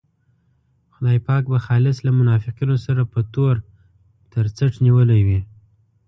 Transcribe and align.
خدای 0.93 1.19
پاک 1.27 1.43
به 1.51 1.59
خالص 1.65 1.97
له 2.05 2.11
منافقینو 2.19 2.75
سره 2.85 3.01
په 3.11 3.19
تور 3.33 3.55
تر 4.31 4.45
څټ 4.55 4.73
نیولی 4.85 5.21
وي. 5.27 5.41